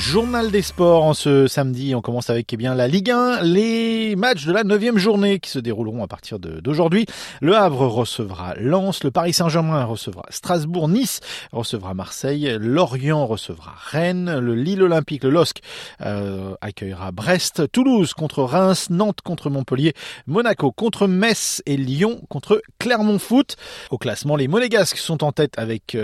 [0.00, 1.94] Journal des sports en ce samedi.
[1.94, 5.50] On commence avec eh bien la Ligue 1, les matchs de la neuvième journée qui
[5.50, 7.04] se dérouleront à partir d'aujourd'hui.
[7.42, 11.20] Le Havre recevra Lens, le Paris Saint-Germain recevra Strasbourg, Nice
[11.52, 15.60] recevra Marseille, Lorient recevra Rennes, le Lille Olympique, le LOSC
[16.00, 19.92] euh, accueillera Brest, Toulouse contre Reims, Nantes contre Montpellier,
[20.26, 21.62] Monaco contre Metz.
[21.66, 23.56] Et Lyon contre Clermont Foot.
[23.90, 25.96] Au classement, les Monégasques sont en tête avec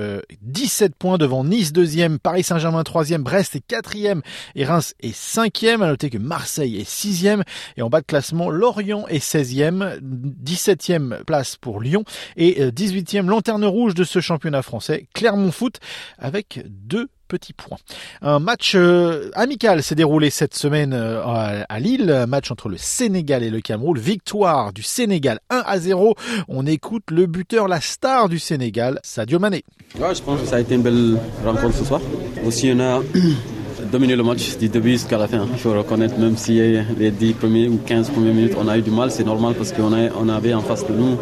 [0.43, 3.63] 17 euh, points devant Nice deuxième, Paris Saint-Germain troisième, Brest et
[4.55, 5.83] et Reims est cinquième.
[5.83, 7.43] À noter que Marseille est sixième
[7.77, 12.05] et en bas de classement, Lorient est 16e, 17e place pour Lyon
[12.37, 15.79] et 18e euh, lanterne rouge de ce championnat français, Clermont Foot
[16.19, 17.79] avec deux petits points.
[18.23, 21.23] Un match euh, amical s'est déroulé cette semaine euh,
[21.69, 25.79] à, Lille, un match entre le Sénégal et le Cameroun, victoire du Sénégal 1 à
[25.79, 26.15] 0.
[26.49, 29.65] On écoute le buteur, la star du Sénégal, Sadio Mané.
[29.95, 32.01] Je pense que ça a été une belle rencontre ce soir.
[32.45, 33.03] Aussi, on a
[33.91, 35.47] dominer le match du début jusqu'à la fin.
[35.51, 36.61] Il faut reconnaître, même si
[36.99, 39.73] les 10 premiers ou 15 premières minutes, on a eu du mal, c'est normal parce
[39.73, 41.17] qu'on on avait en face de nous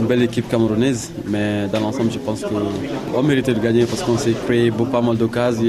[0.00, 1.10] une belle équipe camerounaise.
[1.26, 5.00] Mais dans l'ensemble, je pense qu'on méritait de gagner parce qu'on s'est créé beaucoup, pas
[5.00, 5.62] mal d'occasions.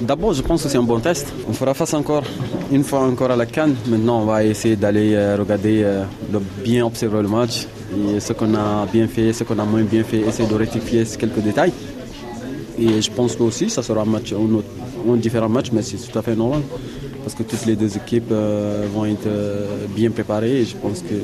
[0.00, 1.32] D'abord, je pense que c'est un bon test.
[1.48, 2.24] On fera face encore,
[2.70, 3.74] une fois encore à la canne.
[3.88, 7.66] Maintenant, on va essayer d'aller euh, regarder, euh, de bien observer le match.
[8.14, 11.04] Et ce qu'on a bien fait, ce qu'on a moins bien fait, essayer de rectifier
[11.18, 11.72] quelques détails.
[12.78, 14.68] Et je pense que aussi, ça sera un match, un autre
[15.14, 16.62] différents matchs, mais c'est tout à fait normal.
[17.22, 21.02] Parce que toutes les deux équipes euh, vont être euh, bien préparées et je pense
[21.02, 21.14] que.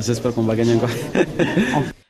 [0.00, 0.90] J'espère qu'on va gagner encore.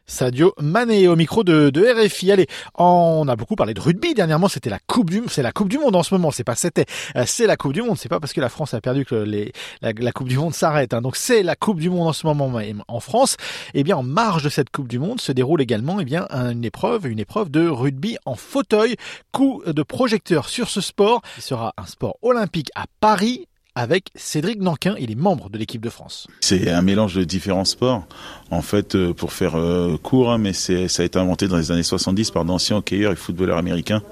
[0.07, 2.33] Sadio Mané au micro de, de, RFI.
[2.33, 4.49] Allez, on a beaucoup parlé de rugby dernièrement.
[4.49, 6.31] C'était la coupe du, c'est la coupe du monde en ce moment.
[6.31, 6.85] C'est pas c'était,
[7.17, 7.97] euh, c'est la coupe du monde.
[7.97, 10.93] C'est pas parce que la France a perdu que les, la, coupe du monde s'arrête.
[10.93, 11.01] Hein.
[11.01, 12.53] Donc c'est la coupe du monde en ce moment
[12.89, 13.37] en France.
[13.73, 16.27] Et eh bien en marge de cette coupe du monde se déroule également eh bien
[16.31, 18.97] une épreuve, une épreuve de rugby en fauteuil.
[19.33, 21.23] Coup de projecteur sur ce sport.
[21.39, 25.83] Il sera un sport olympique à Paris avec Cédric Nanquin, il est membre de l'équipe
[25.83, 26.29] de France.
[26.41, 28.07] C'est un mélange de différents sports.
[28.51, 31.73] En fait, euh, pour faire euh, court, hein, mais ça a été inventé dans les
[31.73, 34.03] années 70 par d'anciens hockeyeurs et footballeurs américains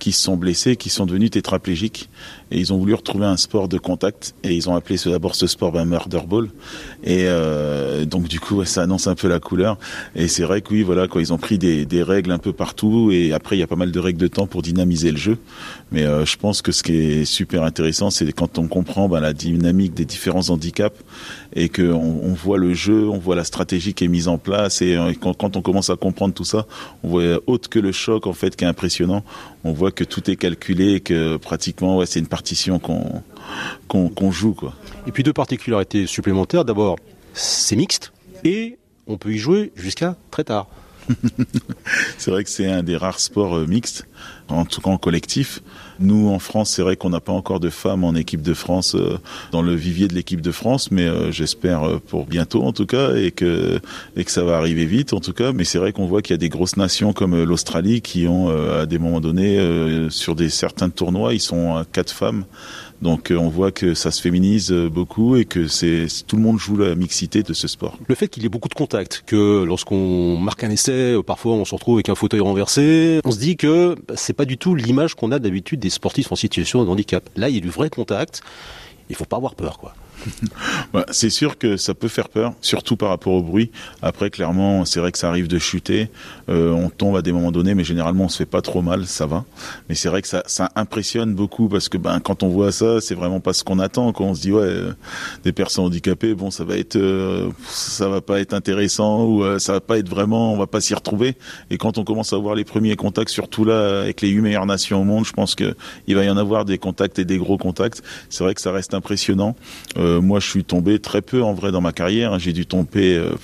[0.00, 2.08] qui se sont blessés, qui sont devenus tétraplégiques.
[2.50, 4.34] Et ils ont voulu retrouver un sport de contact.
[4.42, 6.48] Et ils ont appelé d'abord ce sport ben, Murder Ball.
[7.04, 9.78] Et euh, donc du coup, ça annonce un peu la couleur.
[10.16, 12.52] Et c'est vrai que oui, voilà, quoi, ils ont pris des, des, règles un peu
[12.52, 13.10] partout.
[13.12, 15.38] Et après, il y a pas mal de règles de temps pour dynamiser le jeu.
[15.92, 19.20] Mais euh, je pense que ce qui est super intéressant, c'est quand on comprend ben,
[19.20, 20.98] la dynamique des différents handicaps
[21.54, 24.82] et qu'on on voit le jeu, on voit la stratégie qui est mise en place.
[24.82, 26.66] Et euh, quand, quand on commence à comprendre tout ça,
[27.02, 29.24] on voit autre que le choc en fait qui est impressionnant.
[29.64, 33.22] On voit que tout est calculé et que pratiquement ouais, c'est une partition qu'on
[33.88, 34.74] qu'on joue quoi.
[35.06, 36.64] Et puis deux particularités supplémentaires.
[36.64, 36.96] D'abord,
[37.34, 38.12] c'est mixte
[38.44, 40.68] et on peut y jouer jusqu'à très tard.
[42.18, 44.06] c'est vrai que c'est un des rares sports euh, mixtes,
[44.50, 45.62] en tout cas en collectif.
[45.98, 48.94] Nous, en France, c'est vrai qu'on n'a pas encore de femmes en équipe de France,
[48.94, 49.18] euh,
[49.52, 53.14] dans le vivier de l'équipe de France, mais euh, j'espère pour bientôt en tout cas,
[53.14, 53.80] et que,
[54.16, 55.52] et que ça va arriver vite en tout cas.
[55.52, 58.48] Mais c'est vrai qu'on voit qu'il y a des grosses nations comme l'Australie qui ont,
[58.48, 62.44] à des moments donnés, sur des certains tournois, ils sont à quatre femmes.
[63.02, 66.42] Donc euh, on voit que ça se féminise euh, beaucoup et que c'est tout le
[66.42, 67.96] monde joue la mixité de ce sport.
[68.06, 71.54] Le fait qu'il y ait beaucoup de contacts, que lorsqu'on marque un essai, euh, parfois
[71.54, 74.56] on se retrouve avec un fauteuil renversé, on se dit que bah, c'est pas du
[74.56, 77.28] tout l'image qu'on a d'habitude des sportifs en situation de handicap.
[77.36, 78.40] Là, il y a du vrai contact.
[79.10, 79.92] Il faut pas avoir peur, quoi.
[80.92, 83.70] Bah, c'est sûr que ça peut faire peur, surtout par rapport au bruit.
[84.02, 86.08] Après, clairement, c'est vrai que ça arrive de chuter.
[86.48, 89.06] Euh, on tombe à des moments donnés, mais généralement, on se fait pas trop mal,
[89.06, 89.44] ça va.
[89.88, 90.42] Mais c'est vrai que ça,
[90.74, 94.12] impressionne beaucoup parce que ben, quand on voit ça, c'est vraiment pas ce qu'on attend.
[94.12, 94.92] Quand on se dit, ouais, euh,
[95.44, 99.74] des personnes handicapées, bon, ça va être, euh, ça va pas être intéressant ou ça
[99.74, 101.36] va pas être vraiment, on va pas s'y retrouver.
[101.70, 104.66] Et quand on commence à voir les premiers contacts, surtout là, avec les huit meilleures
[104.66, 105.74] nations au monde, je pense que
[106.06, 108.02] il va y en avoir des contacts et des gros contacts.
[108.28, 109.54] C'est vrai que ça reste impressionnant.
[110.20, 112.38] Moi, je suis tombé très peu en vrai dans ma carrière.
[112.38, 113.34] J'ai dû tomber, euh,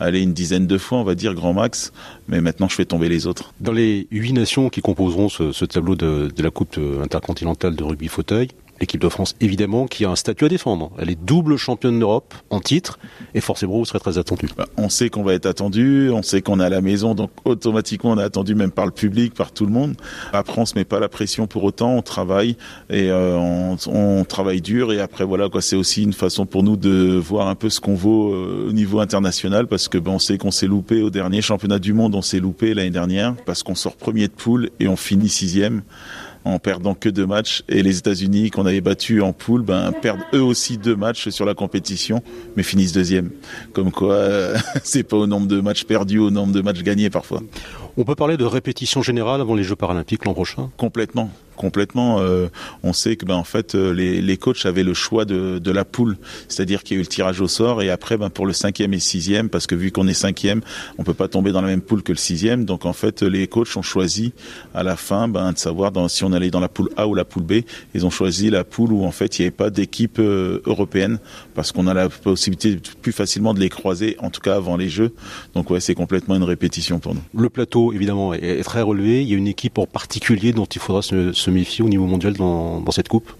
[0.00, 1.92] aller une dizaine de fois, on va dire, grand max.
[2.28, 3.52] Mais maintenant, je fais tomber les autres.
[3.60, 8.48] Dans les huit nations qui composeront ce, tableau de, la Coupe intercontinentale de rugby fauteuil,
[8.84, 10.92] L'équipe de France, évidemment, qui a un statut à défendre.
[10.98, 12.98] Elle est double championne d'Europe en titre,
[13.32, 14.46] et forcément, vous serez très attendu.
[14.58, 17.30] Bah, on sait qu'on va être attendu, on sait qu'on est à la maison, donc
[17.46, 19.94] automatiquement, on est attendu même par le public, par tout le monde.
[20.34, 22.58] Après, on se met pas la pression pour autant, on travaille
[22.90, 24.92] et euh, on, travaille dur.
[24.92, 27.80] Et après, voilà, quoi, c'est aussi une façon pour nous de voir un peu ce
[27.80, 31.08] qu'on vaut euh, au niveau international, parce que ben, on sait qu'on s'est loupé au
[31.08, 34.68] dernier championnat du monde, on s'est loupé l'année dernière, parce qu'on sort premier de poule
[34.78, 35.80] et on finit sixième
[36.44, 37.62] en perdant que deux matchs.
[37.68, 41.44] Et les États-Unis, qu'on avait battus en poule, ben, perdent eux aussi deux matchs sur
[41.44, 42.22] la compétition,
[42.56, 43.30] mais finissent deuxième.
[43.72, 47.10] Comme quoi, euh, c'est pas au nombre de matchs perdus, au nombre de matchs gagnés
[47.10, 47.40] parfois.
[47.96, 50.70] On peut parler de répétition générale avant les Jeux paralympiques l'an prochain?
[50.76, 52.20] Complètement complètement.
[52.20, 52.48] Euh,
[52.82, 55.70] on sait que ben en fait euh, les, les coachs avaient le choix de, de
[55.70, 56.16] la poule,
[56.48, 58.94] c'est-à-dire qu'il y a eu le tirage au sort et après ben pour le cinquième
[58.94, 60.60] et sixième, parce que vu qu'on est cinquième,
[60.98, 62.64] on peut pas tomber dans la même poule que le sixième.
[62.64, 64.32] Donc en fait les coachs ont choisi
[64.74, 67.24] à la fin ben, de savoir si on allait dans la poule A ou la
[67.24, 67.52] poule B.
[67.94, 71.18] Ils ont choisi la poule où en fait il n'y avait pas d'équipe euh, européenne
[71.54, 74.88] parce qu'on a la possibilité plus facilement de les croiser, en tout cas avant les
[74.88, 75.12] Jeux.
[75.54, 77.22] Donc ouais c'est complètement une répétition pour nous.
[77.36, 79.22] Le plateau évidemment est, très relevé.
[79.22, 82.06] Il y a une équipe en particulier dont il faudra se se méfier au niveau
[82.06, 83.30] mondial dans, dans cette coupe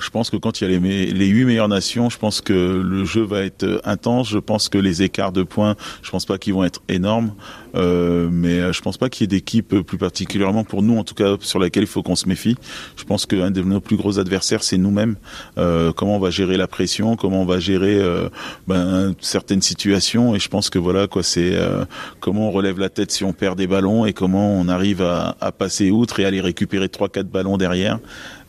[0.00, 2.52] je pense que quand il y a les, les huit meilleures nations, je pense que
[2.52, 4.28] le jeu va être intense.
[4.28, 7.32] Je pense que les écarts de points, je pense pas qu'ils vont être énormes.
[7.74, 11.14] Euh, mais je pense pas qu'il y ait d'équipe plus particulièrement pour nous, en tout
[11.14, 12.56] cas sur laquelle il faut qu'on se méfie.
[12.96, 15.16] Je pense qu'un de nos plus gros adversaires, c'est nous-mêmes.
[15.58, 18.28] Euh, comment on va gérer la pression, comment on va gérer euh,
[18.66, 20.34] ben, certaines situations.
[20.34, 21.84] Et je pense que voilà quoi, c'est euh,
[22.20, 25.34] comment on relève la tête si on perd des ballons et comment on arrive à,
[25.56, 27.98] passer outre et aller récupérer trois quatre ballons derrière.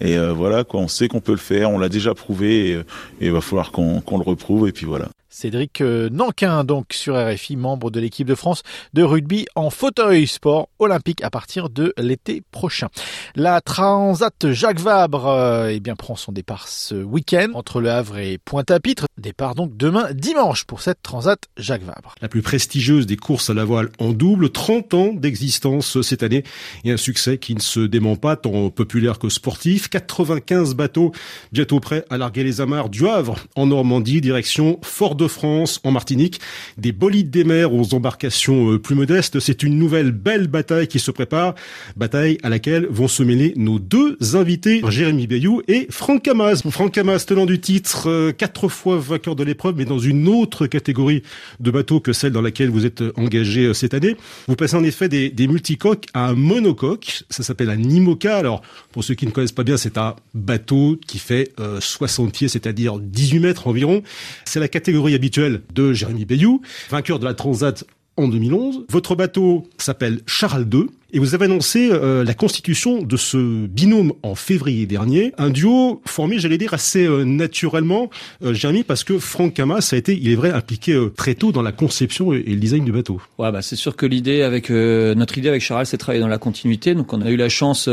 [0.02, 2.82] Et euh, voilà quoi, on sait qu'on peut faire, on l'a déjà prouvé et,
[3.22, 5.10] il va falloir qu'on le reprouve et puis voilà.
[5.38, 8.64] Cédric euh, Nanquin, donc sur RFI, membre de l'équipe de France
[8.94, 12.88] de rugby en fauteuil sport olympique à partir de l'été prochain.
[13.36, 18.18] La Transat Jacques Vabre euh, eh bien, prend son départ ce week-end entre Le Havre
[18.18, 19.06] et Pointe-à-Pitre.
[19.20, 22.16] Départ donc demain dimanche pour cette Transat Jacques Vabre.
[22.20, 26.46] La plus prestigieuse des courses à la voile en double, 30 ans d'existence cette année
[26.84, 29.88] et un succès qui ne se dément pas tant populaire que sportif.
[29.88, 31.12] 95 bateaux
[31.52, 35.92] bientôt prêts à larguer les amarres du Havre en Normandie, direction Fort de France en
[35.92, 36.40] Martinique,
[36.78, 39.40] des bolides des mers aux embarcations euh, plus modestes.
[39.40, 41.56] C'est une nouvelle belle bataille qui se prépare,
[41.96, 46.62] bataille à laquelle vont se mêler nos deux invités, Jérémy Bayou et Franck Camas.
[46.70, 50.68] Franck Camas, tenant du titre, euh, quatre fois vainqueur de l'épreuve, mais dans une autre
[50.68, 51.24] catégorie
[51.60, 54.16] de bateaux que celle dans laquelle vous êtes engagé euh, cette année.
[54.48, 57.24] Vous passez en effet des, des multicoques à un monocoque.
[57.30, 58.38] Ça s'appelle un IMOCA.
[58.38, 62.48] Alors, pour ceux qui ne connaissent pas bien, c'est un bateau qui fait 60 pieds,
[62.48, 64.04] c'est-à-dire 18 mètres environ.
[64.46, 67.84] C'est la catégorie habituelle de Jérémy Bayou, vainqueur de la Transat
[68.16, 68.86] en 2011.
[68.90, 74.12] Votre bateau s'appelle Charles II et vous avez annoncé euh, la constitution de ce binôme
[74.24, 78.10] en février dernier, un duo formé, j'allais dire, assez euh, naturellement,
[78.44, 81.54] euh, Jérémy, parce que Franck Camas a été, il est vrai, impliqué euh, très tôt
[81.54, 83.22] dans la conception et, le design du bateau.
[83.38, 86.28] Ouais, bah c'est sûr que l'idée avec notre idée avec Charles, c'est de travailler dans
[86.28, 86.96] la continuité.
[86.96, 87.90] Donc on a eu la chance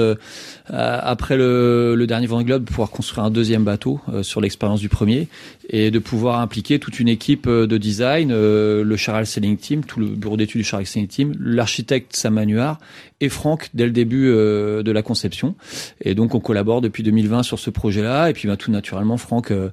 [0.69, 4.88] après le, le, dernier Vendée Globe de pouvoir construire un deuxième bateau sur l'expérience du
[4.88, 5.28] premier
[5.69, 10.06] et de pouvoir impliquer toute une équipe de design, le Charles Selling Team, tout le
[10.06, 12.78] bureau d'études du Charles Selling Team, l'architecte Sam Manuard
[13.21, 15.55] et Franck dès le début euh, de la conception.
[16.01, 18.31] Et donc on collabore depuis 2020 sur ce projet-là.
[18.31, 19.71] Et puis bah, tout naturellement, Franck euh,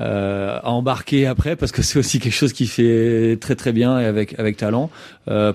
[0.00, 3.98] euh, a embarqué après parce que c'est aussi quelque chose qui fait très très bien
[3.98, 4.90] et avec avec talent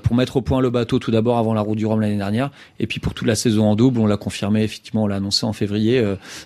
[0.04, 2.52] pour mettre au point le bateau tout d'abord avant la route du Rhum l'année dernière.
[2.80, 5.46] Et puis pour toute la saison en double, on l'a confirmé effectivement, on l'a annoncé
[5.46, 6.04] en février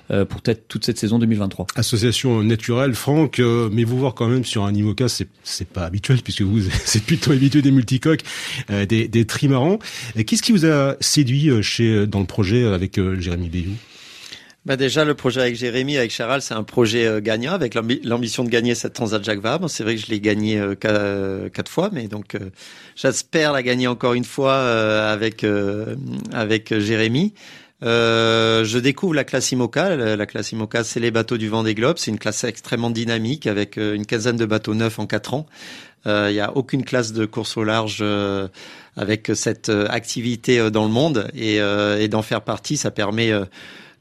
[0.10, 1.66] pour peut-être toute cette saison 2023.
[1.76, 6.22] Association naturelle, Franck, mais vous voir quand même sur un IMOCA, c'est c'est pas habituel
[6.22, 8.22] puisque vous c'est plutôt habitué des multicoques,
[8.70, 9.80] des, des trimarans.
[10.28, 10.65] Qu'est-ce qui vous
[11.00, 13.72] séduit euh, chez, euh, dans le projet euh, avec Jérémy Bayou?
[14.66, 18.50] Bah déjà, le projet avec Jérémy, avec Charal, c'est un projet gagnant avec l'ambition de
[18.50, 19.70] gagner cette Transat Jacques Vabre.
[19.70, 22.36] C'est vrai que je l'ai gagné quatre fois, mais donc
[22.96, 25.46] j'espère la gagner encore une fois avec
[26.34, 27.36] avec Jérémy.
[27.86, 29.96] Je découvre la classe IMOCA.
[30.16, 31.98] La classe IMOCA, c'est les bateaux du Vendée Globe.
[31.98, 35.46] C'est une classe extrêmement dynamique avec une quinzaine de bateaux neufs en quatre ans.
[36.06, 38.04] Il n'y a aucune classe de course au large
[38.98, 42.92] avec cette euh, activité euh, dans le monde et, euh, et d'en faire partie, ça
[42.92, 43.32] permet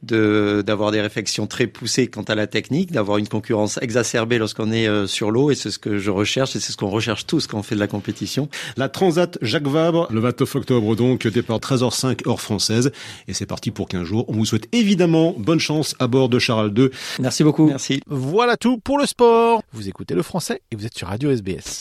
[0.04, 5.06] d'avoir des réflexions très poussées quant à la technique, d'avoir une concurrence exacerbée lorsqu'on est
[5.06, 7.58] sur l'eau et c'est ce que je recherche et c'est ce qu'on recherche tous quand
[7.58, 8.48] on fait de la compétition.
[8.76, 12.92] La Transat Jacques Vabre, le 29 octobre donc, départ 13h05 heure française
[13.28, 14.24] et c'est parti pour 15 jours.
[14.28, 16.90] On vous souhaite évidemment bonne chance à bord de Charles II.
[17.20, 17.66] Merci beaucoup.
[17.66, 18.00] Merci.
[18.06, 19.62] Voilà tout pour le sport.
[19.72, 21.80] Vous écoutez le français et vous êtes sur Radio SBS.